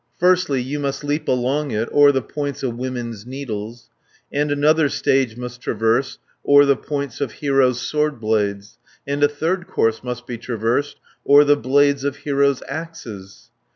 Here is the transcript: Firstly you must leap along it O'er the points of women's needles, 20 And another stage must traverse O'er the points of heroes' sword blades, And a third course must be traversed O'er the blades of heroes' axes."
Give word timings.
Firstly 0.17 0.59
you 0.63 0.79
must 0.79 1.03
leap 1.03 1.27
along 1.27 1.69
it 1.69 1.87
O'er 1.91 2.11
the 2.11 2.23
points 2.23 2.63
of 2.63 2.75
women's 2.75 3.27
needles, 3.27 3.91
20 4.31 4.41
And 4.41 4.51
another 4.51 4.89
stage 4.89 5.37
must 5.37 5.61
traverse 5.61 6.17
O'er 6.43 6.65
the 6.65 6.75
points 6.75 7.21
of 7.21 7.33
heroes' 7.33 7.81
sword 7.83 8.19
blades, 8.19 8.79
And 9.05 9.23
a 9.23 9.27
third 9.29 9.67
course 9.67 10.03
must 10.03 10.25
be 10.25 10.39
traversed 10.39 10.99
O'er 11.29 11.43
the 11.43 11.55
blades 11.55 12.03
of 12.03 12.15
heroes' 12.15 12.63
axes." 12.67 13.51